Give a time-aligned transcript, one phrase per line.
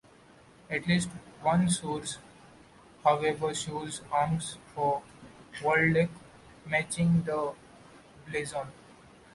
[0.67, 1.09] At least
[1.43, 2.17] one source,
[3.03, 5.03] however, shows arms for
[5.61, 6.09] Waldeck
[6.65, 7.53] matching the
[8.27, 8.65] blazon.